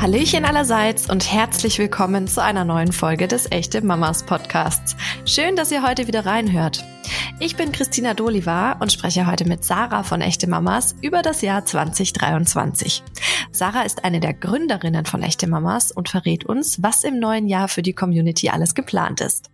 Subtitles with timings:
[0.00, 4.96] Hallöchen allerseits und herzlich willkommen zu einer neuen Folge des Echte Mamas Podcasts.
[5.26, 6.82] Schön, dass ihr heute wieder reinhört.
[7.38, 11.66] Ich bin Christina Doliva und spreche heute mit Sarah von Echte Mamas über das Jahr
[11.66, 13.02] 2023.
[13.52, 17.68] Sarah ist eine der Gründerinnen von Echte Mamas und verrät uns, was im neuen Jahr
[17.68, 19.50] für die Community alles geplant ist.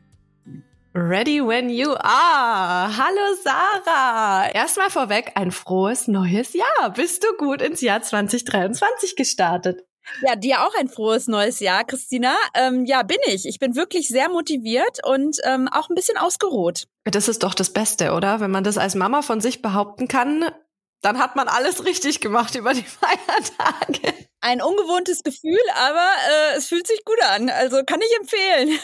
[0.94, 2.96] Ready when you are.
[2.96, 4.48] Hallo Sarah.
[4.50, 6.90] Erstmal vorweg ein frohes neues Jahr.
[6.90, 9.82] Bist du gut ins Jahr 2023 gestartet?
[10.22, 12.34] Ja, dir auch ein frohes neues Jahr, Christina.
[12.54, 13.46] Ähm, ja, bin ich.
[13.46, 16.84] Ich bin wirklich sehr motiviert und ähm, auch ein bisschen ausgeruht.
[17.04, 18.40] Das ist doch das Beste, oder?
[18.40, 20.44] Wenn man das als Mama von sich behaupten kann,
[21.02, 26.08] dann hat man alles richtig gemacht über die Feiertage ein ungewohntes Gefühl, aber
[26.54, 27.50] äh, es fühlt sich gut an.
[27.50, 28.78] Also kann ich empfehlen.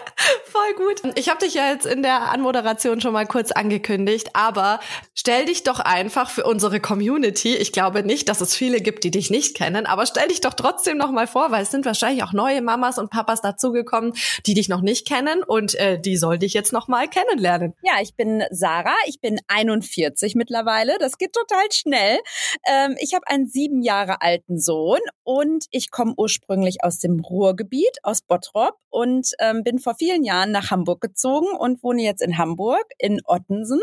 [0.44, 1.18] Voll gut.
[1.18, 4.80] Ich habe dich ja jetzt in der Anmoderation schon mal kurz angekündigt, aber
[5.14, 7.54] stell dich doch einfach für unsere Community.
[7.54, 10.54] Ich glaube nicht, dass es viele gibt, die dich nicht kennen, aber stell dich doch
[10.54, 14.14] trotzdem noch mal vor, weil es sind wahrscheinlich auch neue Mamas und Papas dazugekommen,
[14.46, 17.74] die dich noch nicht kennen und äh, die soll dich jetzt noch mal kennenlernen.
[17.82, 18.96] Ja, ich bin Sarah.
[19.06, 20.96] Ich bin 41 mittlerweile.
[20.98, 22.18] Das geht total schnell.
[22.66, 27.98] Ähm, ich habe einen sieben Jahre alten Sohn und ich komme ursprünglich aus dem Ruhrgebiet,
[28.02, 32.38] aus Bottrop und ähm, bin vor vielen Jahren nach Hamburg gezogen und wohne jetzt in
[32.38, 33.80] Hamburg, in Ottensen.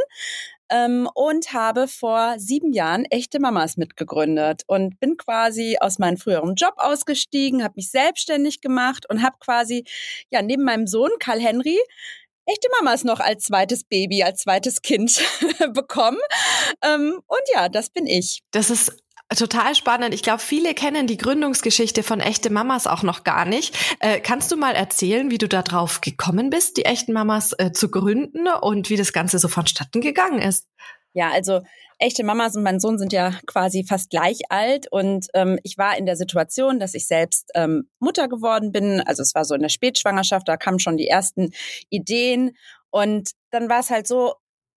[0.71, 6.53] Ähm, und habe vor sieben Jahren echte Mamas mitgegründet und bin quasi aus meinem früheren
[6.53, 9.83] Job ausgestiegen, habe mich selbstständig gemacht und habe quasi
[10.29, 11.79] ja neben meinem Sohn Karl Henry
[12.49, 15.21] echte Mamas noch als zweites Baby, als zweites Kind
[15.73, 16.19] bekommen.
[16.83, 18.41] Ähm, und ja, das bin ich.
[18.51, 18.97] Das ist
[19.37, 20.15] Total spannend.
[20.15, 23.77] Ich glaube, viele kennen die Gründungsgeschichte von echte Mamas auch noch gar nicht.
[23.99, 27.71] Äh, kannst du mal erzählen, wie du da drauf gekommen bist, die echten Mamas äh,
[27.71, 30.67] zu gründen und wie das Ganze so vonstatten gegangen ist?
[31.13, 31.61] Ja, also
[31.99, 35.95] echte Mamas und mein Sohn sind ja quasi fast gleich alt und ähm, ich war
[35.97, 39.01] in der Situation, dass ich selbst ähm, Mutter geworden bin.
[39.01, 41.51] Also es war so in der Spätschwangerschaft, da kamen schon die ersten
[41.89, 42.57] Ideen
[42.89, 44.33] und dann war es halt so,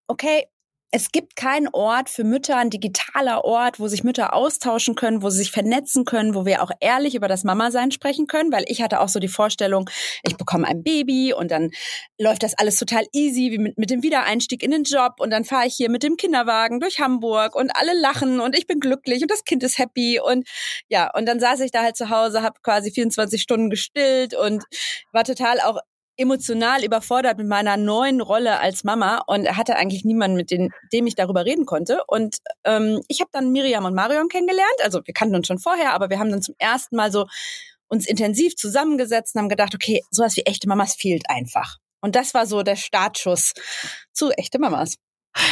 [0.08, 0.46] okay,
[0.94, 5.30] es gibt keinen Ort für Mütter, ein digitaler Ort, wo sich Mütter austauschen können, wo
[5.30, 8.82] sie sich vernetzen können, wo wir auch ehrlich über das Mama-Sein sprechen können, weil ich
[8.82, 9.88] hatte auch so die Vorstellung,
[10.22, 11.70] ich bekomme ein Baby und dann
[12.20, 15.44] läuft das alles total easy, wie mit, mit dem Wiedereinstieg in den Job und dann
[15.44, 19.22] fahre ich hier mit dem Kinderwagen durch Hamburg und alle lachen und ich bin glücklich
[19.22, 20.46] und das Kind ist happy und
[20.88, 24.62] ja, und dann saß ich da halt zu Hause, habe quasi 24 Stunden gestillt und
[25.10, 25.78] war total auch
[26.16, 31.06] emotional überfordert mit meiner neuen Rolle als Mama und hatte eigentlich niemanden, mit dem, dem
[31.06, 32.02] ich darüber reden konnte.
[32.06, 34.76] Und ähm, ich habe dann Miriam und Marion kennengelernt.
[34.82, 37.26] Also wir kannten uns schon vorher, aber wir haben dann zum ersten Mal so
[37.88, 41.78] uns intensiv zusammengesetzt und haben gedacht, okay, sowas wie echte Mamas fehlt einfach.
[42.00, 43.52] Und das war so der Startschuss
[44.12, 44.96] zu echte Mamas.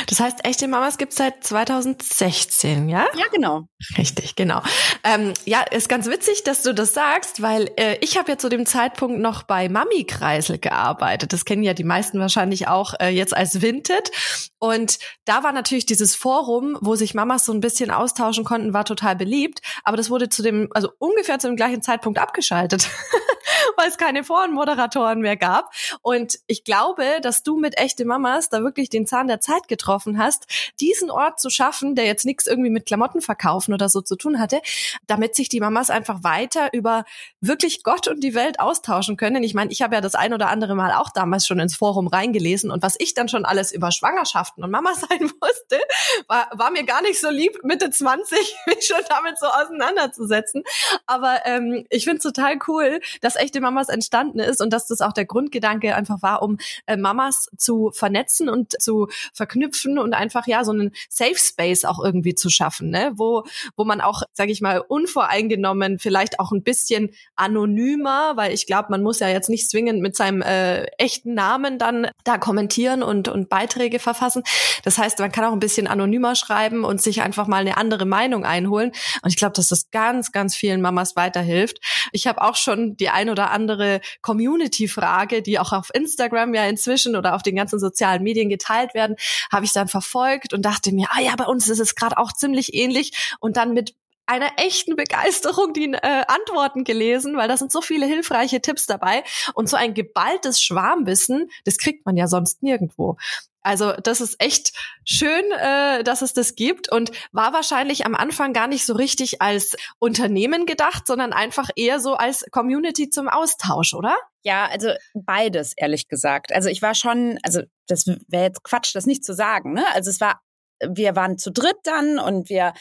[0.06, 3.06] Das heißt, echte Mamas gibt's seit 2016, ja?
[3.16, 3.66] Ja, genau.
[3.96, 4.60] Richtig, genau.
[5.04, 8.48] Ähm, ja, ist ganz witzig, dass du das sagst, weil äh, ich habe ja zu
[8.48, 11.32] dem Zeitpunkt noch bei Mami Kreisel gearbeitet.
[11.32, 14.10] Das kennen ja die meisten wahrscheinlich auch äh, jetzt als Vinted.
[14.58, 18.84] Und da war natürlich dieses Forum, wo sich Mamas so ein bisschen austauschen konnten, war
[18.84, 19.60] total beliebt.
[19.84, 22.86] Aber das wurde zu dem, also ungefähr zu dem gleichen Zeitpunkt abgeschaltet,
[23.76, 25.72] weil es keine Forenmoderatoren mehr gab.
[26.02, 30.18] Und ich glaube, dass du mit echte Mamas da wirklich den Zahn der Zeit getroffen
[30.18, 30.46] hast,
[30.80, 34.38] diesen Ort zu schaffen, der jetzt nichts irgendwie mit Klamotten verkaufen oder so zu tun
[34.38, 34.60] hatte,
[35.06, 37.06] damit sich die Mamas einfach weiter über
[37.40, 39.42] wirklich Gott und die Welt austauschen können.
[39.42, 42.08] Ich meine, ich habe ja das ein oder andere Mal auch damals schon ins Forum
[42.08, 45.80] reingelesen und was ich dann schon alles über Schwangerschaften und Mama sein musste,
[46.28, 50.64] war, war mir gar nicht so lieb, Mitte 20 mich schon damit so auseinanderzusetzen.
[51.06, 55.00] Aber ähm, ich finde es total cool, dass echte Mamas entstanden ist und dass das
[55.00, 60.14] auch der Grundgedanke einfach war, um äh, Mamas zu vernetzen und zu verknüpfen knüpfen und
[60.14, 63.12] einfach ja so einen Safe Space auch irgendwie zu schaffen, ne?
[63.14, 63.44] wo
[63.76, 68.88] wo man auch, sage ich mal, unvoreingenommen, vielleicht auch ein bisschen anonymer, weil ich glaube,
[68.90, 73.28] man muss ja jetzt nicht zwingend mit seinem äh, echten Namen dann da kommentieren und
[73.28, 74.42] und Beiträge verfassen.
[74.82, 78.06] Das heißt, man kann auch ein bisschen anonymer schreiben und sich einfach mal eine andere
[78.06, 78.92] Meinung einholen.
[79.22, 81.80] Und ich glaube, dass das ganz ganz vielen Mamas weiterhilft.
[82.12, 87.16] Ich habe auch schon die ein oder andere Community-Frage, die auch auf Instagram ja inzwischen
[87.16, 89.16] oder auf den ganzen sozialen Medien geteilt werden,
[89.50, 92.32] habe ich dann verfolgt und dachte mir, ah ja, bei uns ist es gerade auch
[92.32, 93.94] ziemlich ähnlich und dann mit
[94.30, 99.24] einer echten Begeisterung die äh, Antworten gelesen, weil da sind so viele hilfreiche Tipps dabei
[99.54, 103.16] und so ein geballtes Schwarmwissen, das kriegt man ja sonst nirgendwo.
[103.62, 104.72] Also das ist echt
[105.04, 109.42] schön, äh, dass es das gibt und war wahrscheinlich am Anfang gar nicht so richtig
[109.42, 114.16] als Unternehmen gedacht, sondern einfach eher so als Community zum Austausch, oder?
[114.42, 116.52] Ja, also beides, ehrlich gesagt.
[116.52, 119.74] Also ich war schon, also das wäre jetzt Quatsch, das nicht zu sagen.
[119.74, 119.84] Ne?
[119.92, 120.40] Also es war
[120.88, 122.72] wir waren zu dritt dann und wir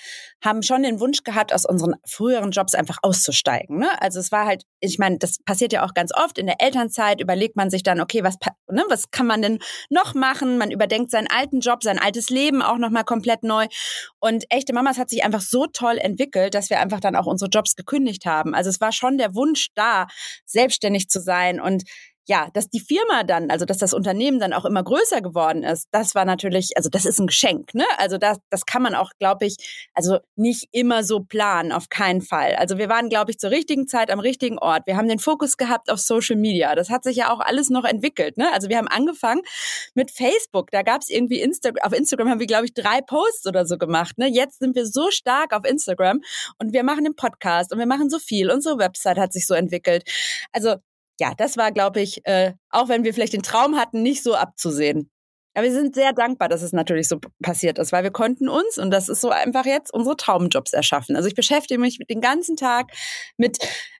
[0.43, 3.79] haben schon den Wunsch gehabt, aus unseren früheren Jobs einfach auszusteigen.
[3.79, 3.89] Ne?
[4.01, 6.37] Also es war halt, ich meine, das passiert ja auch ganz oft.
[6.37, 8.35] In der Elternzeit überlegt man sich dann, okay, was,
[8.69, 9.59] ne, was kann man denn
[9.89, 10.57] noch machen?
[10.57, 13.67] Man überdenkt seinen alten Job, sein altes Leben auch nochmal komplett neu.
[14.19, 17.49] Und echte Mamas hat sich einfach so toll entwickelt, dass wir einfach dann auch unsere
[17.49, 18.55] Jobs gekündigt haben.
[18.55, 20.07] Also es war schon der Wunsch da,
[20.45, 21.83] selbstständig zu sein und
[22.29, 25.87] ja, dass die Firma dann, also dass das Unternehmen dann auch immer größer geworden ist,
[25.91, 27.85] das war natürlich, also das ist ein Geschenk, ne?
[27.97, 32.21] Also das, das kann man auch, glaube ich, also nicht immer so planen, auf keinen
[32.21, 32.53] Fall.
[32.55, 34.85] Also wir waren, glaube ich, zur richtigen Zeit am richtigen Ort.
[34.85, 36.75] Wir haben den Fokus gehabt auf Social Media.
[36.75, 38.53] Das hat sich ja auch alles noch entwickelt, ne?
[38.53, 39.41] Also wir haben angefangen
[39.95, 40.69] mit Facebook.
[40.69, 43.79] Da gab es irgendwie Instagram, auf Instagram haben wir, glaube ich, drei Posts oder so
[43.79, 44.19] gemacht.
[44.19, 44.27] Ne?
[44.27, 46.21] Jetzt sind wir so stark auf Instagram
[46.59, 48.51] und wir machen den Podcast und wir machen so viel.
[48.51, 50.03] Unsere Website hat sich so entwickelt.
[50.51, 50.75] Also
[51.19, 54.35] ja, das war, glaube ich, äh, auch wenn wir vielleicht den Traum hatten, nicht so
[54.35, 55.11] abzusehen.
[55.53, 58.77] Aber wir sind sehr dankbar, dass es natürlich so passiert ist, weil wir konnten uns,
[58.77, 61.15] und das ist so einfach jetzt, unsere Traumjobs erschaffen.
[61.15, 62.91] Also ich beschäftige mich den ganzen Tag
[63.35, 63.57] mit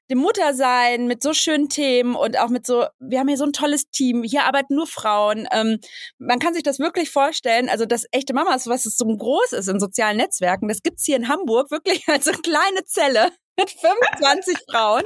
[0.10, 3.54] dem Muttersein, mit so schönen Themen und auch mit so, wir haben hier so ein
[3.54, 5.48] tolles Team, hier arbeiten nur Frauen.
[5.51, 5.80] Ähm,
[6.18, 9.68] man kann sich das wirklich vorstellen, also das echte Mamas, was es so groß ist
[9.68, 14.57] in sozialen Netzwerken, das gibt's hier in Hamburg wirklich als so kleine Zelle mit 25
[14.69, 15.03] Frauen,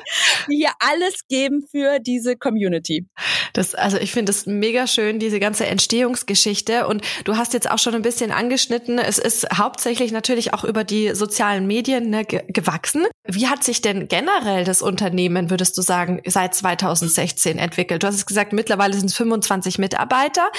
[0.47, 3.07] die hier alles geben für diese Community.
[3.53, 6.87] Das, also ich finde es mega schön, diese ganze Entstehungsgeschichte.
[6.87, 10.83] Und du hast jetzt auch schon ein bisschen angeschnitten, es ist hauptsächlich natürlich auch über
[10.83, 13.05] die sozialen Medien ne, gewachsen.
[13.25, 18.03] Wie hat sich denn generell das Unternehmen, würdest du sagen, seit 2016 entwickelt?
[18.03, 20.49] Du hast es gesagt, mittlerweile sind es 25 Mitarbeiter.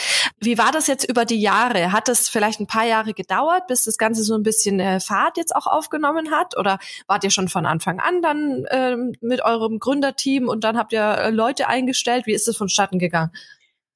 [0.40, 1.93] Wie war das jetzt über die Jahre?
[1.93, 5.37] Hat es vielleicht ein paar Jahre gedauert, bis das Ganze so ein bisschen äh, Fahrt
[5.37, 6.56] jetzt auch aufgenommen hat?
[6.56, 10.77] Oder wart ihr schon von Anfang Anfang an dann ähm, mit eurem Gründerteam und dann
[10.77, 12.27] habt ihr äh, Leute eingestellt?
[12.27, 13.31] Wie ist das vonstatten gegangen?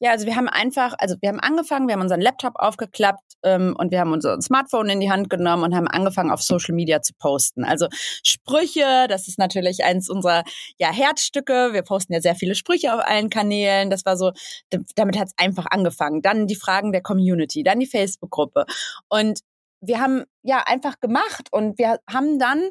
[0.01, 3.75] Ja, also wir haben einfach, also wir haben angefangen, wir haben unseren Laptop aufgeklappt ähm,
[3.77, 7.03] und wir haben unser Smartphone in die Hand genommen und haben angefangen, auf Social Media
[7.03, 7.65] zu posten.
[7.65, 7.89] Also
[8.23, 10.45] Sprüche, das ist natürlich eins unserer
[10.79, 11.71] ja, Herzstücke.
[11.73, 13.91] Wir posten ja sehr viele Sprüche auf allen Kanälen.
[13.91, 14.31] Das war so,
[14.95, 16.23] damit hat es einfach angefangen.
[16.23, 18.67] Dann die Fragen der Community, dann die Facebook-Gruppe.
[19.09, 19.41] Und
[19.81, 22.71] wir haben ja einfach gemacht und wir haben dann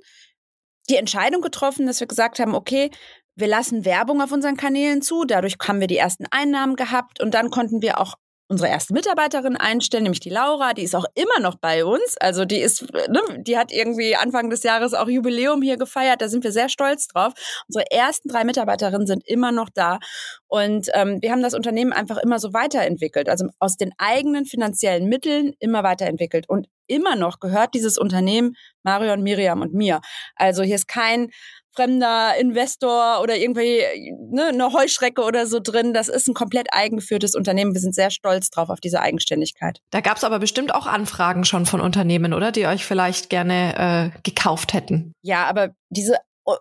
[0.89, 2.91] die Entscheidung getroffen, dass wir gesagt haben, okay,
[3.35, 5.23] wir lassen Werbung auf unseren Kanälen zu.
[5.23, 8.15] Dadurch haben wir die ersten Einnahmen gehabt und dann konnten wir auch
[8.49, 10.73] unsere erste Mitarbeiterin einstellen, nämlich die Laura.
[10.73, 12.15] Die ist auch immer noch bei uns.
[12.19, 16.21] Also die ist, ne, die hat irgendwie Anfang des Jahres auch Jubiläum hier gefeiert.
[16.21, 17.33] Da sind wir sehr stolz drauf.
[17.67, 19.99] Unsere ersten drei Mitarbeiterinnen sind immer noch da.
[20.47, 23.29] Und ähm, wir haben das Unternehmen einfach immer so weiterentwickelt.
[23.29, 26.47] Also aus den eigenen finanziellen Mitteln immer weiterentwickelt.
[26.47, 30.01] Und immer noch gehört dieses Unternehmen Marion, Miriam und mir.
[30.35, 31.29] Also hier ist kein
[31.77, 33.83] fremder Investor oder irgendwie
[34.31, 35.93] ne, eine Heuschrecke oder so drin.
[35.93, 37.73] Das ist ein komplett eigengeführtes Unternehmen.
[37.73, 39.79] Wir sind sehr stolz drauf auf diese Eigenständigkeit.
[39.91, 42.51] Da gab es aber bestimmt auch Anfragen schon von Unternehmen, oder?
[42.51, 45.13] Die euch vielleicht gerne äh, gekauft hätten.
[45.21, 46.17] Ja, aber diese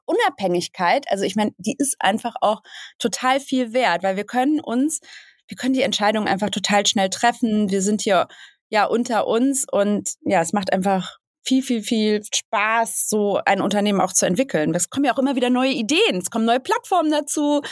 [0.06, 2.62] Unabhängigkeit, also ich meine, die ist einfach auch
[2.98, 5.00] total viel wert, weil wir können uns,
[5.48, 7.70] wir können die Entscheidung einfach total schnell treffen.
[7.70, 8.26] Wir sind hier
[8.68, 14.00] ja unter uns und ja, es macht einfach viel, viel, viel Spaß, so ein Unternehmen
[14.00, 14.74] auch zu entwickeln.
[14.74, 17.62] Es kommen ja auch immer wieder neue Ideen, es kommen neue Plattformen dazu.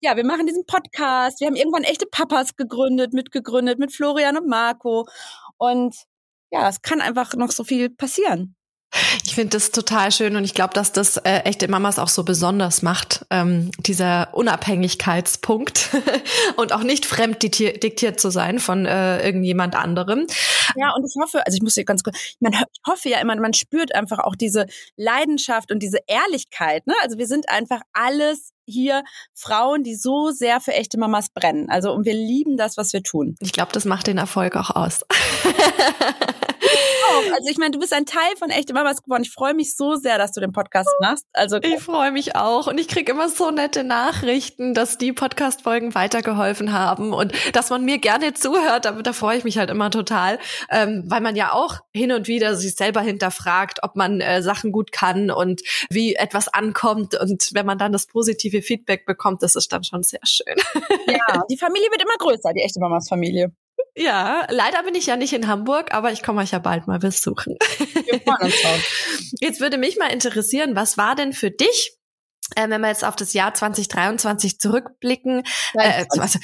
[0.00, 1.40] Ja, wir machen diesen Podcast.
[1.40, 5.06] Wir haben irgendwann echte Papas gegründet, mitgegründet mit Florian und Marco.
[5.56, 5.96] Und
[6.50, 8.54] ja, es kann einfach noch so viel passieren.
[9.24, 12.24] Ich finde das total schön und ich glaube, dass das äh, echte Mamas auch so
[12.24, 15.90] besonders macht, ähm, dieser Unabhängigkeitspunkt
[16.56, 20.26] und auch nicht fremd diktiert zu sein von äh, irgendjemand anderem.
[20.76, 23.34] Ja, und ich hoffe, also ich muss hier ganz kurz, man, ich hoffe ja immer,
[23.36, 26.86] man spürt einfach auch diese Leidenschaft und diese Ehrlichkeit.
[26.86, 26.94] Ne?
[27.02, 29.02] Also wir sind einfach alles hier
[29.34, 31.68] Frauen, die so sehr für echte Mamas brennen.
[31.70, 33.36] Also und wir lieben das, was wir tun.
[33.40, 35.04] Ich glaube, das macht den Erfolg auch aus.
[37.34, 39.22] Also ich meine, du bist ein Teil von Echte Mamas geworden.
[39.22, 41.26] Ich freue mich so sehr, dass du den Podcast machst.
[41.32, 45.94] Also ich freue mich auch und ich kriege immer so nette Nachrichten, dass die Podcast-Folgen
[45.94, 48.84] weitergeholfen haben und dass man mir gerne zuhört.
[48.84, 50.38] Da, da freue ich mich halt immer total,
[50.70, 54.72] ähm, weil man ja auch hin und wieder sich selber hinterfragt, ob man äh, Sachen
[54.72, 57.14] gut kann und wie etwas ankommt.
[57.14, 60.56] Und wenn man dann das positive Feedback bekommt, das ist dann schon sehr schön.
[61.06, 63.52] Ja, die Familie wird immer größer, die Echte Mamas Familie.
[63.94, 66.98] Ja, leider bin ich ja nicht in Hamburg, aber ich komme euch ja bald mal
[66.98, 67.56] besuchen.
[67.78, 69.30] Wir freuen uns drauf.
[69.40, 71.98] Jetzt würde mich mal interessieren, was war denn für dich
[72.56, 75.42] äh, wenn wir jetzt auf das Jahr 2023 zurückblicken,
[75.74, 76.38] äh, was,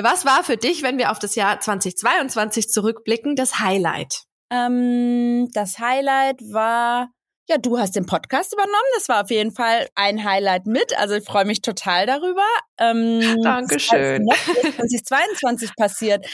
[0.00, 4.22] was war für dich, wenn wir auf das Jahr 2022 zurückblicken, das Highlight?
[4.50, 7.10] Ähm, das Highlight war
[7.48, 8.74] ja, du hast den Podcast übernommen.
[8.94, 10.96] Das war auf jeden Fall ein Highlight mit.
[10.98, 12.46] Also ich freue mich total darüber.
[12.78, 14.26] Ähm, Dankeschön.
[14.26, 16.26] Was 2022 passiert.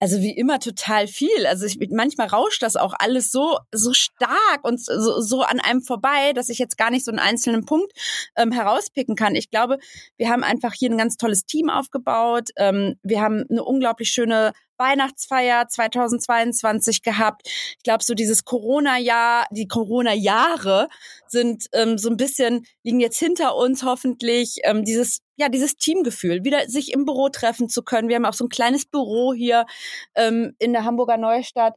[0.00, 1.46] also wie immer total viel.
[1.46, 5.82] Also ich, manchmal rauscht das auch alles so so stark und so, so an einem
[5.82, 7.92] vorbei, dass ich jetzt gar nicht so einen einzelnen Punkt
[8.36, 9.36] ähm, herauspicken kann.
[9.36, 9.78] Ich glaube,
[10.16, 12.50] wir haben einfach hier ein ganz tolles Team aufgebaut.
[12.56, 17.42] Ähm, wir haben eine unglaublich schöne Weihnachtsfeier 2022 gehabt.
[17.46, 20.88] Ich glaube, so dieses Corona-Jahr, die Corona-Jahre
[21.26, 24.58] sind ähm, so ein bisschen, liegen jetzt hinter uns hoffentlich.
[24.64, 28.08] Ähm, dieses, ja, dieses Teamgefühl, wieder sich im Büro treffen zu können.
[28.08, 29.66] Wir haben auch so ein kleines Büro hier
[30.14, 31.74] ähm, in der Hamburger Neustadt.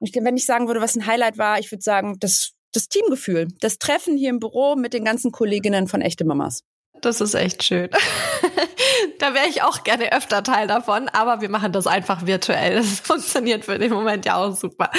[0.00, 3.48] Ich, wenn ich sagen würde, was ein Highlight war, ich würde sagen, das, das Teamgefühl,
[3.60, 6.62] das Treffen hier im Büro mit den ganzen Kolleginnen von Echte Mamas.
[7.00, 7.88] Das ist echt schön.
[9.18, 12.76] da wäre ich auch gerne öfter Teil davon, aber wir machen das einfach virtuell.
[12.76, 14.90] Das funktioniert für den Moment ja auch super.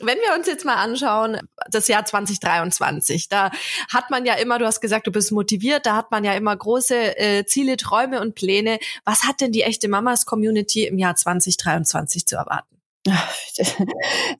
[0.00, 1.38] Wenn wir uns jetzt mal anschauen,
[1.70, 3.50] das Jahr 2023, da
[3.92, 6.56] hat man ja immer, du hast gesagt, du bist motiviert, da hat man ja immer
[6.56, 8.78] große äh, Ziele, Träume und Pläne.
[9.04, 12.76] Was hat denn die echte Mamas Community im Jahr 2023 zu erwarten?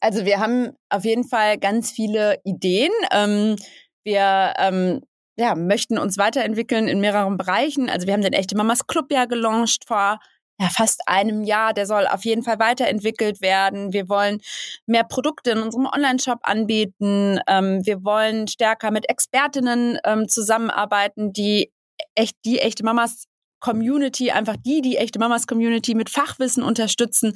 [0.01, 2.91] Also wir haben auf jeden Fall ganz viele Ideen.
[3.13, 3.57] Ähm,
[4.05, 5.03] wir ähm,
[5.37, 7.89] ja, möchten uns weiterentwickeln in mehreren Bereichen.
[7.89, 10.19] Also wir haben den Echte Mamas Club ja gelauncht vor
[10.61, 11.73] ja, fast einem Jahr.
[11.73, 13.93] Der soll auf jeden Fall weiterentwickelt werden.
[13.93, 14.41] Wir wollen
[14.87, 17.41] mehr Produkte in unserem Online-Shop anbieten.
[17.49, 21.73] Ähm, wir wollen stärker mit Expertinnen ähm, zusammenarbeiten, die
[22.15, 23.25] echt die echte Mamas
[23.61, 27.33] Community, einfach die, die echte Mamas Community mit Fachwissen unterstützen.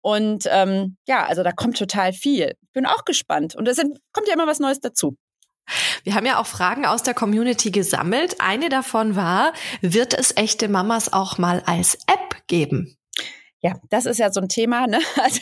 [0.00, 2.52] Und ähm, ja, also da kommt total viel.
[2.72, 3.56] Bin auch gespannt.
[3.56, 5.16] Und es kommt ja immer was Neues dazu.
[6.04, 8.36] Wir haben ja auch Fragen aus der Community gesammelt.
[8.40, 12.96] Eine davon war, wird es echte Mamas auch mal als App geben?
[13.64, 14.98] Ja, das ist ja so ein Thema, ne?
[15.16, 15.40] Also,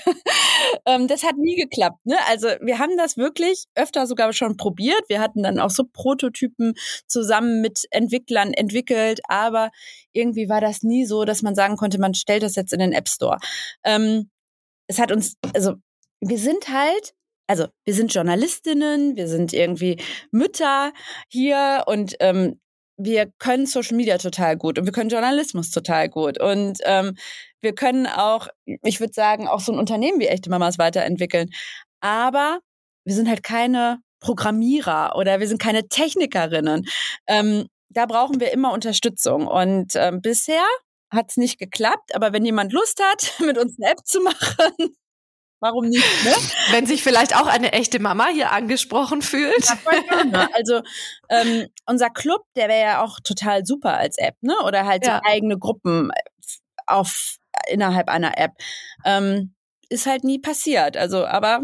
[0.87, 2.17] ähm, das hat nie geklappt, ne?
[2.29, 5.03] Also wir haben das wirklich öfter sogar schon probiert.
[5.09, 6.75] Wir hatten dann auch so Prototypen
[7.09, 9.71] zusammen mit Entwicklern entwickelt, aber
[10.13, 12.93] irgendwie war das nie so, dass man sagen konnte, man stellt das jetzt in den
[12.93, 13.39] App Store.
[13.83, 14.31] Ähm,
[14.87, 15.75] es hat uns, also
[16.21, 17.15] wir sind halt
[17.47, 19.99] also wir sind Journalistinnen, wir sind irgendwie
[20.31, 20.93] Mütter
[21.29, 22.61] hier und ähm,
[22.97, 27.17] wir können Social Media total gut und wir können Journalismus total gut und ähm,
[27.61, 31.51] wir können auch, ich würde sagen, auch so ein Unternehmen wie echte Mamas weiterentwickeln.
[32.01, 32.59] Aber
[33.05, 36.85] wir sind halt keine Programmierer oder wir sind keine Technikerinnen.
[37.27, 39.47] Ähm, da brauchen wir immer Unterstützung.
[39.47, 40.65] Und ähm, bisher
[41.11, 44.97] hat es nicht geklappt, aber wenn jemand Lust hat, mit uns eine App zu machen,
[45.63, 46.25] Warum nicht?
[46.25, 46.33] Ne?
[46.73, 49.65] Wenn sich vielleicht auch eine echte Mama hier angesprochen fühlt.
[49.65, 50.83] Ja, also
[51.29, 54.57] ähm, unser Club, der wäre ja auch total super als App, ne?
[54.67, 55.21] Oder halt ja.
[55.25, 56.11] so eigene Gruppen
[56.89, 57.37] auf
[57.69, 58.55] innerhalb einer App.
[59.05, 59.55] Ähm,
[59.89, 60.97] ist halt nie passiert.
[60.97, 61.61] Also, aber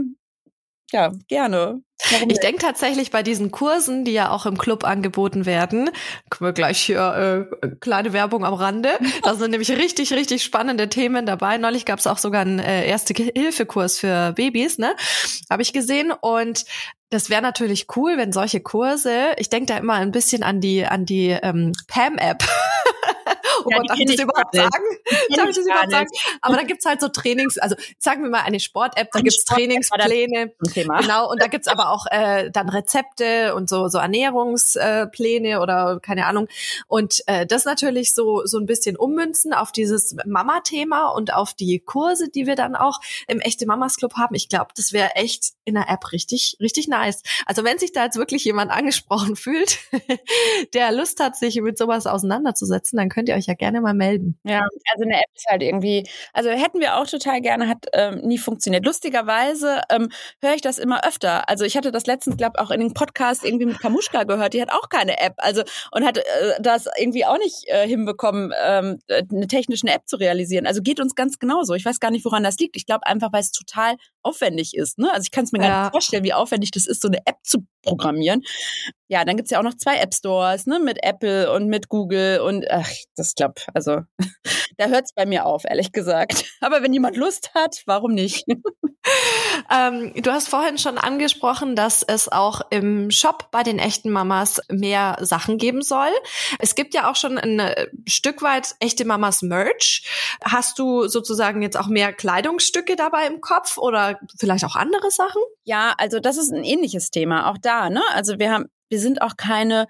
[0.93, 1.83] ja, gerne.
[2.11, 5.91] Warum ich denke tatsächlich bei diesen Kursen, die ja auch im Club angeboten werden,
[6.31, 8.91] können wir gleich hier äh, kleine Werbung am Rande.
[9.23, 11.59] Da sind nämlich richtig, richtig spannende Themen dabei.
[11.59, 14.95] Neulich gab es auch sogar einen äh, Erste-Hilfe-Kurs für Babys, ne?
[15.51, 16.13] Habe ich gesehen.
[16.13, 16.65] Und
[17.11, 20.87] das wäre natürlich cool, wenn solche Kurse, ich denke da immer ein bisschen an die,
[20.87, 22.45] an die ähm, Pam-App.
[23.65, 24.85] oh ja, Gott, darf ich das überhaupt sagen?
[25.37, 26.09] Darf ich das überhaupt sagen?
[26.41, 30.53] Aber da gibt's halt so Trainings, also sagen wir mal eine Sport-App, da gibt's Trainingspläne.
[31.03, 36.01] Genau, und da gibt's aber auch äh, dann Rezepte und so, so Ernährungspläne äh, oder
[36.01, 36.49] keine Ahnung.
[36.87, 41.81] Und äh, das natürlich so, so ein bisschen ummünzen auf dieses Mama-Thema und auf die
[41.81, 44.35] Kurse, die wir dann auch im Echte Mamas Club haben.
[44.35, 47.23] Ich glaube, das wäre echt in der App richtig, richtig nice.
[47.47, 49.79] Also wenn sich da jetzt wirklich jemand angesprochen fühlt,
[50.75, 54.39] der Lust hat, sich mit sowas auseinanderzusetzen, dann könnt ihr euch ja gerne mal melden.
[54.45, 58.21] Ja, also eine App ist halt irgendwie, also hätten wir auch total gerne, hat ähm,
[58.23, 58.85] nie funktioniert.
[58.85, 60.11] Lustigerweise ähm,
[60.43, 61.49] höre ich das immer öfter.
[61.49, 64.63] Also ich hatte das letztens, glaube auch in dem Podcast irgendwie mit Kamuschka gehört, die
[64.63, 65.35] hat auch keine App.
[65.39, 66.23] Also und hat äh,
[66.61, 70.67] das irgendwie auch nicht äh, hinbekommen, ähm, eine technische App zu realisieren.
[70.67, 71.75] Also geht uns ganz genauso.
[71.75, 72.77] Ich weiß gar nicht, woran das liegt.
[72.77, 74.99] Ich glaube einfach, weil es total aufwendig ist.
[74.99, 75.11] Ne?
[75.13, 75.69] Also ich kann es mir ja.
[75.69, 78.43] gar nicht vorstellen, wie aufwendig das ist, so eine App zu programmieren.
[79.11, 82.41] Ja, dann gibt's ja auch noch zwei App Stores, ne, mit Apple und mit Google
[82.41, 83.67] und ach, das klappt.
[83.73, 84.03] Also
[84.77, 86.45] da hört's bei mir auf, ehrlich gesagt.
[86.61, 88.45] Aber wenn jemand Lust hat, warum nicht?
[89.75, 94.61] ähm, du hast vorhin schon angesprochen, dass es auch im Shop bei den echten Mamas
[94.71, 96.11] mehr Sachen geben soll.
[96.59, 100.07] Es gibt ja auch schon ein äh, Stück weit echte Mamas Merch.
[100.45, 105.41] Hast du sozusagen jetzt auch mehr Kleidungsstücke dabei im Kopf oder vielleicht auch andere Sachen?
[105.65, 107.51] Ja, also das ist ein ähnliches Thema.
[107.51, 108.03] Auch da, ne?
[108.13, 109.87] Also wir haben wir sind auch keine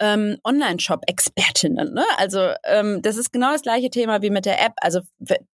[0.00, 1.94] ähm, Online-Shop-Expertinnen.
[1.94, 2.04] Ne?
[2.16, 4.72] Also ähm, das ist genau das gleiche Thema wie mit der App.
[4.78, 5.00] Also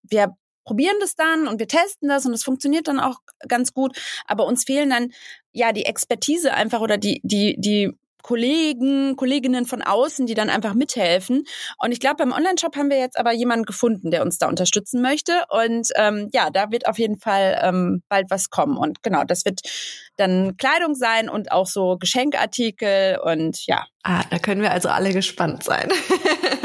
[0.02, 0.34] wir
[0.64, 3.18] probieren das dann und wir testen das und es funktioniert dann auch
[3.48, 3.96] ganz gut.
[4.26, 5.12] Aber uns fehlen dann
[5.52, 10.74] ja die Expertise einfach oder die die die Kollegen, Kolleginnen von außen, die dann einfach
[10.74, 11.44] mithelfen.
[11.78, 15.02] Und ich glaube, beim Online-Shop haben wir jetzt aber jemanden gefunden, der uns da unterstützen
[15.02, 15.44] möchte.
[15.48, 18.76] Und ähm, ja, da wird auf jeden Fall ähm, bald was kommen.
[18.76, 19.60] Und genau, das wird
[20.16, 23.86] dann Kleidung sein und auch so Geschenkartikel und ja.
[24.02, 25.90] Ah, da können wir also alle gespannt sein.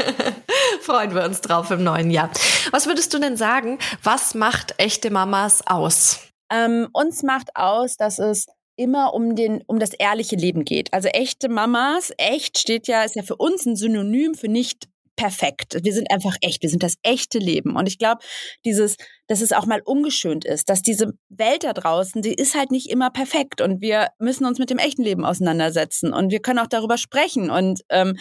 [0.80, 2.30] Freuen wir uns drauf im neuen Jahr.
[2.70, 6.20] Was würdest du denn sagen, was macht echte Mamas aus?
[6.50, 10.92] Ähm, uns macht aus, dass es immer um den um das ehrliche Leben geht.
[10.92, 15.78] Also echte Mamas, echt steht ja ist ja für uns ein Synonym für nicht perfekt.
[15.82, 18.20] Wir sind einfach echt, wir sind das echte Leben und ich glaube,
[18.64, 18.96] dieses
[19.28, 22.88] dass es auch mal ungeschönt ist, dass diese Welt da draußen, die ist halt nicht
[22.88, 26.68] immer perfekt und wir müssen uns mit dem echten Leben auseinandersetzen und wir können auch
[26.68, 28.16] darüber sprechen und ähm,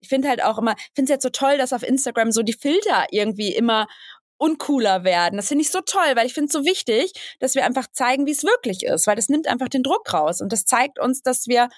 [0.00, 2.52] ich finde halt auch immer, finde es jetzt so toll, dass auf Instagram so die
[2.52, 3.86] Filter irgendwie immer
[4.40, 5.36] uncooler werden.
[5.36, 8.26] Das finde ich so toll, weil ich finde es so wichtig, dass wir einfach zeigen,
[8.26, 11.22] wie es wirklich ist, weil das nimmt einfach den Druck raus und das zeigt uns,
[11.22, 11.68] dass wir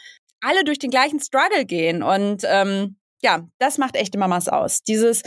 [0.40, 4.82] alle durch den gleichen Struggle gehen und ähm, ja, das macht echte Mamas aus.
[4.82, 5.22] Dieses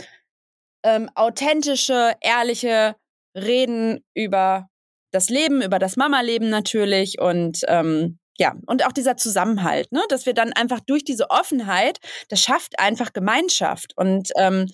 [0.82, 2.96] ähm, authentische, ehrliche
[3.34, 4.68] Reden über
[5.12, 10.26] das Leben, über das Mama-Leben natürlich und ähm, ja, und auch dieser Zusammenhalt, ne, dass
[10.26, 14.66] wir dann einfach durch diese Offenheit, das schafft einfach Gemeinschaft und ähm,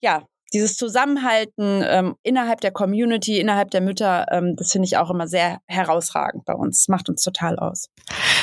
[0.00, 5.10] ja, dieses Zusammenhalten ähm, innerhalb der Community, innerhalb der Mütter, ähm, das finde ich auch
[5.10, 6.88] immer sehr herausragend bei uns.
[6.88, 7.90] Macht uns total aus.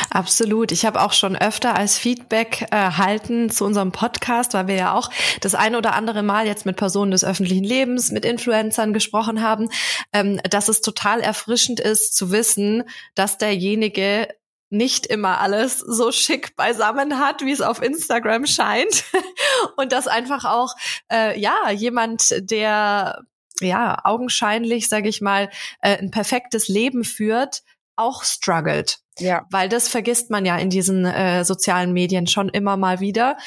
[0.09, 0.73] Absolut.
[0.73, 5.09] Ich habe auch schon öfter als Feedback erhalten zu unserem Podcast, weil wir ja auch
[5.39, 9.69] das eine oder andere Mal jetzt mit Personen des öffentlichen Lebens, mit Influencern gesprochen haben,
[10.11, 12.83] ähm, dass es total erfrischend ist zu wissen,
[13.15, 14.27] dass derjenige
[14.71, 19.03] nicht immer alles so schick beisammen hat, wie es auf Instagram scheint.
[19.77, 20.75] Und dass einfach auch,
[21.11, 23.23] äh, ja, jemand, der
[23.59, 25.49] ja augenscheinlich, sage ich mal,
[25.81, 27.61] äh, ein perfektes Leben führt,
[27.95, 28.99] auch struggelt.
[29.19, 29.45] Ja.
[29.51, 33.37] Weil das vergisst man ja in diesen äh, sozialen Medien schon immer mal wieder.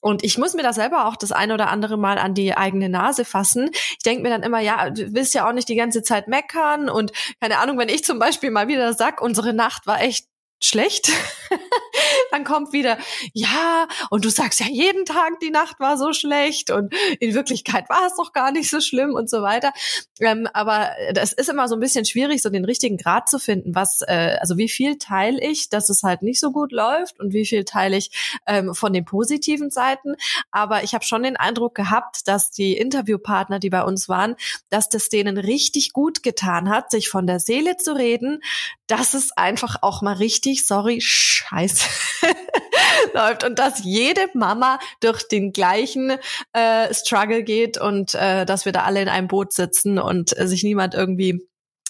[0.00, 2.90] Und ich muss mir da selber auch das ein oder andere Mal an die eigene
[2.90, 3.70] Nase fassen.
[3.72, 6.90] Ich denke mir dann immer, ja, du willst ja auch nicht die ganze Zeit meckern
[6.90, 10.26] und keine Ahnung, wenn ich zum Beispiel mal wieder sag, unsere Nacht war echt
[10.60, 11.10] schlecht.
[12.30, 12.98] dann kommt wieder,
[13.32, 17.88] ja, und du sagst ja jeden Tag, die Nacht war so schlecht und in Wirklichkeit
[17.88, 19.72] war es doch gar nicht so schlimm und so weiter.
[20.20, 23.74] Ähm, aber das ist immer so ein bisschen schwierig, so den richtigen Grad zu finden,
[23.74, 27.32] was, äh, also wie viel teile ich, dass es halt nicht so gut läuft und
[27.32, 28.10] wie viel teile ich
[28.46, 30.16] ähm, von den positiven Seiten.
[30.50, 34.36] Aber ich habe schon den Eindruck gehabt, dass die Interviewpartner, die bei uns waren,
[34.70, 38.40] dass das denen richtig gut getan hat, sich von der Seele zu reden,
[38.86, 41.86] dass es einfach auch mal richtig, sorry, scheiße
[43.14, 46.18] läuft und dass jede Mama durch den gleichen
[46.52, 50.46] äh, Struggle geht und äh, dass wir da alle in einem Boot sitzen und äh,
[50.46, 51.46] sich niemand irgendwie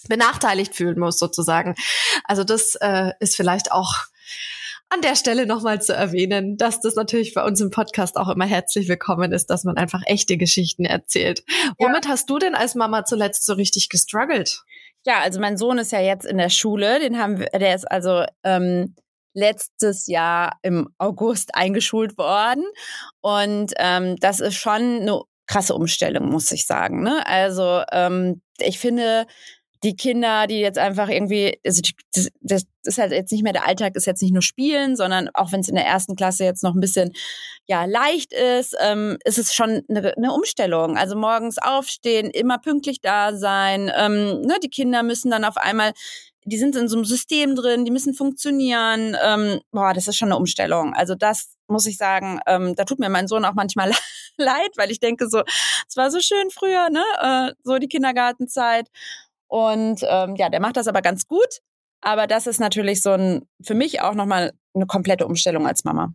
[0.07, 1.75] benachteiligt fühlen muss sozusagen.
[2.23, 3.93] Also das äh, ist vielleicht auch
[4.89, 8.45] an der Stelle nochmal zu erwähnen, dass das natürlich bei uns im Podcast auch immer
[8.45, 11.43] herzlich willkommen ist, dass man einfach echte Geschichten erzählt.
[11.47, 11.73] Ja.
[11.79, 14.63] Womit hast du denn als Mama zuletzt so richtig gestruggelt?
[15.05, 17.89] Ja, also mein Sohn ist ja jetzt in der Schule, den haben wir, der ist
[17.89, 18.95] also ähm,
[19.35, 22.65] letztes Jahr im August eingeschult worden.
[23.21, 27.03] Und ähm, das ist schon eine krasse Umstellung, muss ich sagen.
[27.03, 27.25] Ne?
[27.27, 29.27] Also ähm, ich finde,
[29.85, 31.79] die Kinder, die jetzt einfach irgendwie, also
[32.11, 35.29] das, das ist halt jetzt nicht mehr der Alltag, ist jetzt nicht nur Spielen, sondern
[35.35, 37.13] auch wenn es in der ersten Klasse jetzt noch ein bisschen
[37.67, 40.97] ja leicht ist, ähm, ist es schon eine, eine Umstellung.
[40.97, 43.91] Also morgens aufstehen, immer pünktlich da sein.
[43.95, 45.93] Ähm, ne, die Kinder müssen dann auf einmal
[46.47, 49.17] die sind in so einem System drin, die müssen funktionieren.
[49.19, 50.93] Ähm, boah, das ist schon eine Umstellung.
[50.93, 53.91] Also das muss ich sagen, ähm, da tut mir mein Sohn auch manchmal
[54.37, 55.41] leid, weil ich denke so,
[55.87, 57.03] es war so schön früher, ne?
[57.19, 58.89] Äh, so die Kindergartenzeit.
[59.47, 61.61] Und ähm, ja, der macht das aber ganz gut.
[62.01, 66.13] Aber das ist natürlich so ein, für mich auch nochmal eine komplette Umstellung als Mama.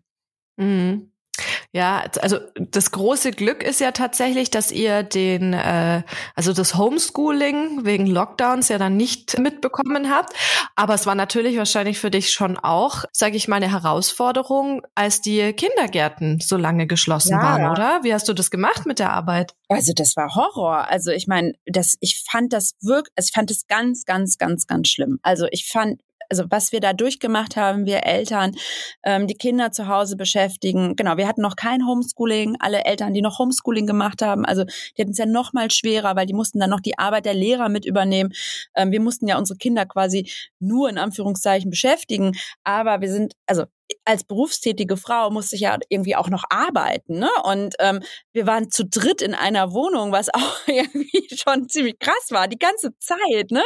[0.57, 1.13] Mhm.
[1.73, 6.03] Ja, also das große Glück ist ja tatsächlich, dass ihr den, äh,
[6.35, 10.33] also das Homeschooling wegen Lockdowns ja dann nicht mitbekommen habt.
[10.75, 15.21] Aber es war natürlich wahrscheinlich für dich schon auch, sage ich mal, eine Herausforderung, als
[15.21, 17.43] die Kindergärten so lange geschlossen ja.
[17.43, 18.01] waren, oder?
[18.03, 19.55] Wie hast du das gemacht mit der Arbeit?
[19.69, 20.89] Also das war Horror.
[20.89, 24.67] Also ich meine, das, ich fand das wirklich, also ich fand das ganz, ganz, ganz,
[24.67, 25.21] ganz schlimm.
[25.23, 28.57] Also ich fand also was wir da durchgemacht haben, wir Eltern,
[29.03, 30.97] ähm, die Kinder zu Hause beschäftigen.
[30.97, 32.57] Genau, wir hatten noch kein Homeschooling.
[32.61, 34.65] Alle Eltern, die noch Homeschooling gemacht haben, also
[34.97, 37.35] die hatten es ja noch mal schwerer, weil die mussten dann noch die Arbeit der
[37.35, 38.33] Lehrer mit übernehmen.
[38.75, 42.33] Ähm, wir mussten ja unsere Kinder quasi nur in Anführungszeichen beschäftigen.
[42.65, 43.65] Aber wir sind, also
[44.05, 47.19] als berufstätige Frau musste ich ja irgendwie auch noch arbeiten.
[47.19, 47.31] Ne?
[47.45, 48.01] Und ähm,
[48.33, 52.59] wir waren zu dritt in einer Wohnung, was auch irgendwie schon ziemlich krass war, die
[52.59, 53.51] ganze Zeit.
[53.51, 53.65] Ne?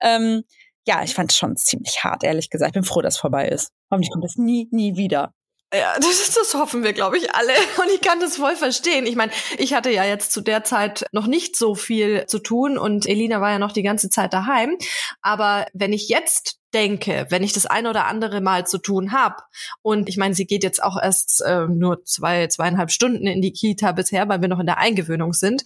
[0.00, 0.42] Ähm,
[0.86, 2.70] ja, ich fand es schon ziemlich hart, ehrlich gesagt.
[2.70, 3.70] Ich bin froh, dass es vorbei ist.
[3.90, 5.32] Hoffentlich kommt das nie, nie wieder.
[5.74, 7.52] Ja, das, das hoffen wir, glaube ich, alle.
[7.78, 9.06] Und ich kann das voll verstehen.
[9.06, 12.76] Ich meine, ich hatte ja jetzt zu der Zeit noch nicht so viel zu tun
[12.76, 14.76] und Elina war ja noch die ganze Zeit daheim.
[15.22, 19.36] Aber wenn ich jetzt denke, wenn ich das ein oder andere Mal zu tun habe.
[19.82, 23.52] Und ich meine, sie geht jetzt auch erst äh, nur zwei, zweieinhalb Stunden in die
[23.52, 25.64] Kita bisher, weil wir noch in der Eingewöhnung sind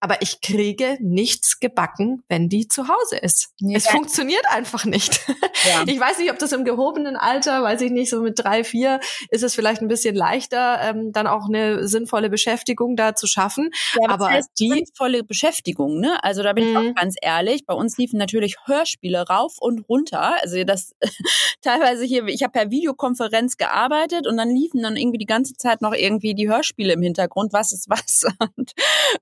[0.00, 3.48] aber ich kriege nichts gebacken, wenn die zu Hause ist.
[3.60, 3.76] Ja.
[3.76, 5.20] Es funktioniert einfach nicht.
[5.66, 5.84] Ja.
[5.94, 9.00] Ich weiß nicht, ob das im gehobenen Alter, weiß ich nicht, so mit drei, vier
[9.30, 13.70] ist es vielleicht ein bisschen leichter, ähm, dann auch eine sinnvolle Beschäftigung da zu schaffen.
[14.00, 16.22] Ja, aber heißt die sinnvolle Beschäftigung, ne?
[16.22, 16.94] Also da bin ich auch mhm.
[16.94, 17.64] ganz ehrlich.
[17.64, 20.34] Bei uns liefen natürlich Hörspiele rauf und runter.
[20.42, 20.94] Also das
[21.62, 25.80] teilweise hier, ich habe per Videokonferenz gearbeitet und dann liefen dann irgendwie die ganze Zeit
[25.80, 27.52] noch irgendwie die Hörspiele im Hintergrund.
[27.52, 28.24] Was ist was?
[28.56, 28.72] Und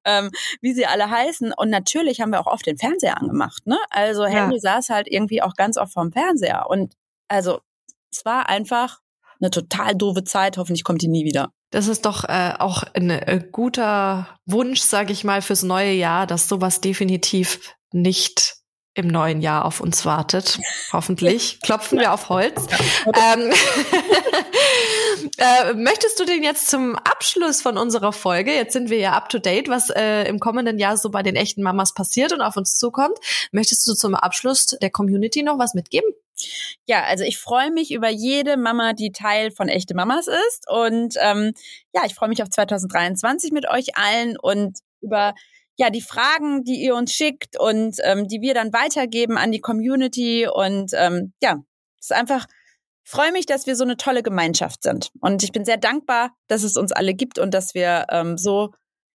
[0.04, 0.30] ähm,
[0.60, 1.52] wie wie sie alle heißen.
[1.54, 3.66] Und natürlich haben wir auch oft den Fernseher angemacht.
[3.66, 3.78] Ne?
[3.90, 4.60] Also Henry ja.
[4.60, 6.66] saß halt irgendwie auch ganz oft vorm Fernseher.
[6.68, 6.94] Und
[7.28, 7.60] also
[8.10, 9.00] es war einfach
[9.40, 10.56] eine total doofe Zeit.
[10.56, 11.50] Hoffentlich kommt die nie wieder.
[11.70, 16.26] Das ist doch äh, auch ein äh, guter Wunsch, sage ich mal, fürs neue Jahr,
[16.26, 18.56] dass sowas definitiv nicht
[18.94, 20.58] im neuen Jahr auf uns wartet.
[20.92, 21.60] Hoffentlich.
[21.62, 22.66] Klopfen wir auf Holz.
[23.06, 23.50] Ähm,
[25.38, 29.28] äh, möchtest du denn jetzt zum Abschluss von unserer Folge, jetzt sind wir ja up
[29.28, 32.56] to date, was äh, im kommenden Jahr so bei den echten Mamas passiert und auf
[32.56, 33.18] uns zukommt,
[33.50, 36.10] möchtest du zum Abschluss der Community noch was mitgeben?
[36.86, 40.68] Ja, also ich freue mich über jede Mama, die Teil von echte Mamas ist.
[40.68, 41.52] Und ähm,
[41.94, 45.34] ja, ich freue mich auf 2023 mit euch allen und über
[45.76, 49.60] ja, die Fragen, die ihr uns schickt und ähm, die wir dann weitergeben an die
[49.60, 50.46] Community.
[50.46, 51.62] Und ähm, ja,
[51.98, 52.46] es ist einfach,
[53.04, 55.10] freue mich, dass wir so eine tolle Gemeinschaft sind.
[55.20, 58.70] Und ich bin sehr dankbar, dass es uns alle gibt und dass wir ähm, so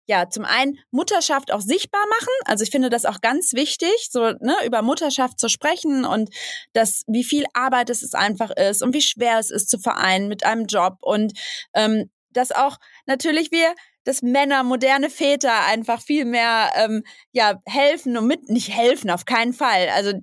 [0.07, 2.33] ja, zum einen Mutterschaft auch sichtbar machen.
[2.45, 6.29] Also ich finde das auch ganz wichtig, so ne, über Mutterschaft zu sprechen und
[6.73, 10.45] das, wie viel Arbeit es einfach ist und wie schwer es ist zu vereinen mit
[10.45, 11.33] einem Job und
[11.73, 13.73] ähm, dass auch natürlich wir
[14.05, 19.25] dass Männer, moderne Väter einfach viel mehr ähm, ja helfen und mit nicht helfen auf
[19.25, 19.89] keinen Fall.
[19.93, 20.13] Also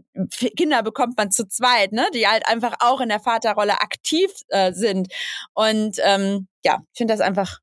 [0.56, 4.72] Kinder bekommt man zu zweit, ne, die halt einfach auch in der Vaterrolle aktiv äh,
[4.72, 5.08] sind.
[5.54, 7.58] Und ähm, ja, ich finde das einfach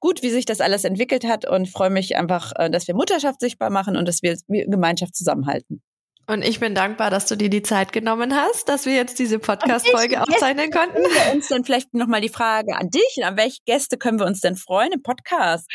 [0.00, 3.40] gut, wie sich das alles entwickelt hat und freue mich einfach, äh, dass wir Mutterschaft
[3.40, 5.82] sichtbar machen und dass wir Gemeinschaft zusammenhalten.
[6.26, 9.38] Und ich bin dankbar, dass du dir die Zeit genommen hast, dass wir jetzt diese
[9.38, 10.96] Podcast-Folge aufzeichnen konnten.
[10.96, 13.24] Wir uns dann vielleicht nochmal die Frage an dich.
[13.24, 15.66] An welche Gäste können wir uns denn freuen im Podcast?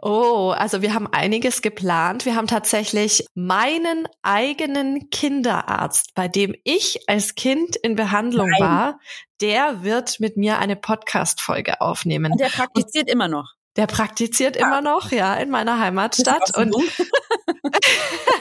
[0.00, 2.24] Oh, also wir haben einiges geplant.
[2.24, 8.60] Wir haben tatsächlich meinen eigenen Kinderarzt, bei dem ich als Kind in Behandlung Nein.
[8.60, 9.00] war.
[9.40, 12.32] Der wird mit mir eine Podcast-Folge aufnehmen.
[12.32, 13.54] Und der praktiziert Und immer noch.
[13.76, 14.66] Der praktiziert ja.
[14.66, 16.56] immer noch, ja, in meiner Heimatstadt.
[16.56, 16.74] Und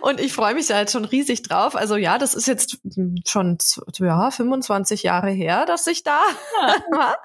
[0.00, 1.74] Und ich freue mich da jetzt schon riesig drauf.
[1.74, 2.78] Also ja, das ist jetzt
[3.26, 3.58] schon
[3.98, 6.20] ja, 25 Jahre her, dass ich da
[6.90, 7.16] war.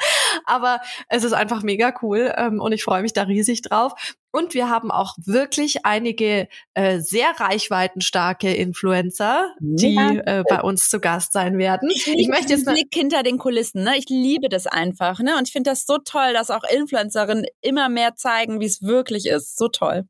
[0.45, 3.93] Aber es ist einfach mega cool ähm, und ich freue mich da riesig drauf.
[4.34, 10.12] Und wir haben auch wirklich einige äh, sehr reichweitenstarke Influencer, die ja.
[10.12, 11.89] äh, bei uns zu Gast sein werden.
[11.93, 13.84] Ich, ich möchte jetzt Blick hinter den Kulissen.
[13.84, 13.97] Ne?
[13.97, 15.19] Ich liebe das einfach.
[15.19, 15.38] Ne?
[15.38, 19.26] Und ich finde das so toll, dass auch Influencerinnen immer mehr zeigen, wie es wirklich
[19.26, 19.58] ist.
[19.58, 20.06] So toll.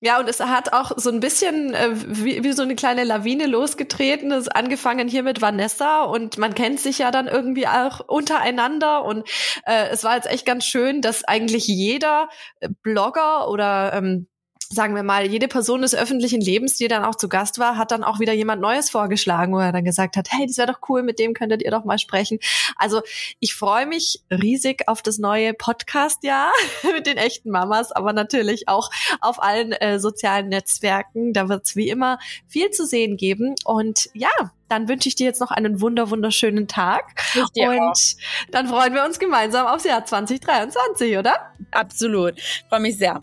[0.00, 3.46] Ja, und es hat auch so ein bisschen äh, wie, wie so eine kleine Lawine
[3.46, 4.32] losgetreten.
[4.32, 9.04] Es ist angefangen hier mit Vanessa und man kennt sich ja dann irgendwie auch untereinander.
[9.04, 9.28] Und
[9.66, 12.30] äh, es war jetzt echt ganz schön, dass eigentlich jeder
[12.82, 14.26] Blogger oder ähm,
[14.72, 17.90] sagen wir mal, jede Person des öffentlichen Lebens, die dann auch zu Gast war, hat
[17.90, 20.88] dann auch wieder jemand Neues vorgeschlagen, wo er dann gesagt hat, hey, das wäre doch
[20.88, 22.38] cool, mit dem könntet ihr doch mal sprechen.
[22.76, 23.02] Also
[23.40, 26.52] ich freue mich riesig auf das neue Podcast-Jahr
[26.94, 31.32] mit den echten Mamas, aber natürlich auch auf allen äh, sozialen Netzwerken.
[31.32, 33.56] Da wird es wie immer viel zu sehen geben.
[33.64, 34.30] Und ja,
[34.68, 37.20] dann wünsche ich dir jetzt noch einen wunder wunderschönen Tag.
[37.34, 37.94] Und auch.
[38.52, 41.52] dann freuen wir uns gemeinsam aufs Jahr 2023, oder?
[41.72, 42.40] Absolut.
[42.68, 43.20] Freue mich sehr.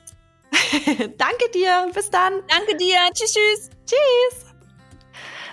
[1.17, 1.89] Danke dir.
[1.93, 2.43] Bis dann.
[2.47, 2.97] Danke dir.
[3.13, 3.69] Tschüss, tschüss.
[3.85, 4.46] Tschüss.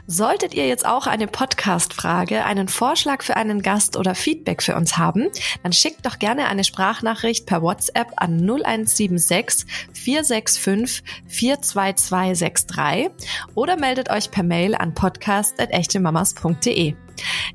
[0.07, 4.99] Solltet ihr jetzt auch eine Podcast-Frage, einen Vorschlag für einen Gast oder Feedback für uns
[4.99, 5.31] haben,
[5.63, 9.65] dann schickt doch gerne eine Sprachnachricht per WhatsApp an 0176
[9.95, 13.11] 465 42263
[13.55, 16.95] oder meldet euch per Mail an podcast.echtemamas.de.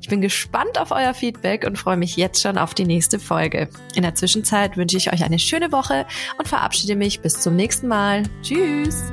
[0.00, 3.68] Ich bin gespannt auf euer Feedback und freue mich jetzt schon auf die nächste Folge.
[3.94, 6.04] In der Zwischenzeit wünsche ich euch eine schöne Woche
[6.38, 8.24] und verabschiede mich bis zum nächsten Mal.
[8.42, 9.04] Tschüss!